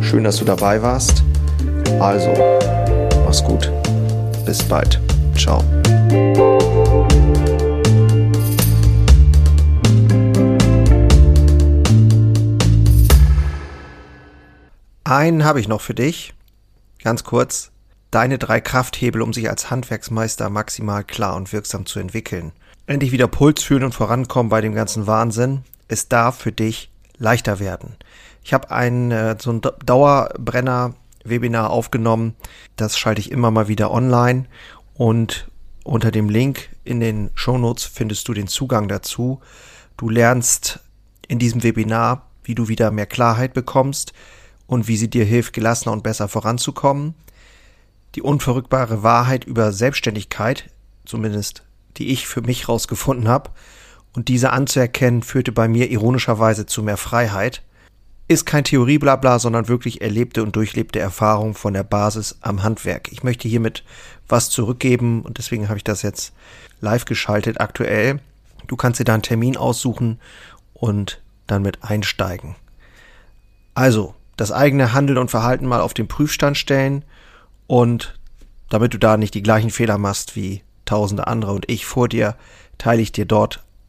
Schön, 0.00 0.24
dass 0.24 0.38
du 0.38 0.46
dabei 0.46 0.80
warst. 0.80 1.22
Also, 2.00 2.32
mach's 3.26 3.44
gut. 3.44 3.70
Bis 4.46 4.62
bald. 4.62 4.98
Ciao. 5.36 5.62
Einen 15.04 15.44
habe 15.44 15.60
ich 15.60 15.68
noch 15.68 15.82
für 15.82 15.92
dich. 15.92 16.32
Ganz 17.04 17.22
kurz. 17.22 17.70
Deine 18.10 18.38
drei 18.38 18.62
Krafthebel, 18.62 19.20
um 19.20 19.34
sich 19.34 19.50
als 19.50 19.70
Handwerksmeister 19.70 20.48
maximal 20.48 21.04
klar 21.04 21.36
und 21.36 21.52
wirksam 21.52 21.84
zu 21.84 22.00
entwickeln. 22.00 22.52
Endlich 22.86 23.12
wieder 23.12 23.28
Puls 23.28 23.62
fühlen 23.62 23.84
und 23.84 23.94
vorankommen 23.94 24.48
bei 24.48 24.62
dem 24.62 24.74
ganzen 24.74 25.06
Wahnsinn. 25.06 25.64
Es 25.92 26.08
darf 26.08 26.38
für 26.38 26.52
dich 26.52 26.90
leichter 27.18 27.60
werden. 27.60 27.96
Ich 28.42 28.54
habe 28.54 28.70
ein 28.70 29.10
äh, 29.10 29.36
so 29.38 29.52
ein 29.52 29.60
Dauerbrenner-Webinar 29.60 31.68
aufgenommen. 31.68 32.34
Das 32.76 32.96
schalte 32.96 33.20
ich 33.20 33.30
immer 33.30 33.50
mal 33.50 33.68
wieder 33.68 33.90
online. 33.90 34.46
Und 34.94 35.50
unter 35.84 36.10
dem 36.10 36.30
Link 36.30 36.70
in 36.82 37.00
den 37.00 37.30
Shownotes 37.34 37.84
findest 37.84 38.26
du 38.26 38.32
den 38.32 38.48
Zugang 38.48 38.88
dazu. 38.88 39.42
Du 39.98 40.08
lernst 40.08 40.80
in 41.28 41.38
diesem 41.38 41.62
Webinar, 41.62 42.26
wie 42.42 42.54
du 42.54 42.68
wieder 42.68 42.90
mehr 42.90 43.04
Klarheit 43.04 43.52
bekommst, 43.52 44.14
und 44.66 44.88
wie 44.88 44.96
sie 44.96 45.10
dir 45.10 45.26
hilft, 45.26 45.52
gelassener 45.52 45.92
und 45.92 46.02
besser 46.02 46.26
voranzukommen. 46.26 47.12
Die 48.14 48.22
unverrückbare 48.22 49.02
Wahrheit 49.02 49.44
über 49.44 49.72
Selbstständigkeit, 49.72 50.70
zumindest 51.04 51.64
die 51.98 52.08
ich 52.08 52.26
für 52.26 52.40
mich 52.40 52.66
rausgefunden 52.66 53.28
habe, 53.28 53.50
und 54.14 54.28
diese 54.28 54.50
anzuerkennen, 54.50 55.22
führte 55.22 55.52
bei 55.52 55.68
mir 55.68 55.90
ironischerweise 55.90 56.66
zu 56.66 56.82
mehr 56.82 56.96
Freiheit. 56.96 57.62
Ist 58.28 58.46
kein 58.46 58.64
Theorieblabla, 58.64 59.38
sondern 59.38 59.68
wirklich 59.68 60.00
erlebte 60.00 60.42
und 60.42 60.54
durchlebte 60.54 60.98
Erfahrung 60.98 61.54
von 61.54 61.74
der 61.74 61.82
Basis 61.82 62.38
am 62.40 62.62
Handwerk. 62.62 63.10
Ich 63.10 63.22
möchte 63.22 63.48
hiermit 63.48 63.84
was 64.28 64.50
zurückgeben 64.50 65.22
und 65.22 65.38
deswegen 65.38 65.68
habe 65.68 65.78
ich 65.78 65.84
das 65.84 66.02
jetzt 66.02 66.32
live 66.80 67.04
geschaltet 67.04 67.60
aktuell. 67.60 68.20
Du 68.66 68.76
kannst 68.76 69.00
dir 69.00 69.04
da 69.04 69.14
einen 69.14 69.22
Termin 69.22 69.56
aussuchen 69.56 70.20
und 70.74 71.20
dann 71.46 71.62
mit 71.62 71.82
einsteigen. 71.82 72.54
Also, 73.74 74.14
das 74.36 74.52
eigene 74.52 74.92
Handeln 74.92 75.18
und 75.18 75.30
Verhalten 75.30 75.66
mal 75.66 75.80
auf 75.80 75.94
den 75.94 76.08
Prüfstand 76.08 76.56
stellen 76.56 77.04
und 77.66 78.18
damit 78.68 78.94
du 78.94 78.98
da 78.98 79.16
nicht 79.16 79.34
die 79.34 79.42
gleichen 79.42 79.70
Fehler 79.70 79.98
machst 79.98 80.36
wie 80.36 80.62
tausende 80.84 81.26
andere 81.26 81.52
und 81.52 81.70
ich 81.70 81.86
vor 81.86 82.08
dir, 82.08 82.36
teile 82.78 83.02
ich 83.02 83.12
dir 83.12 83.26
dort 83.26 83.62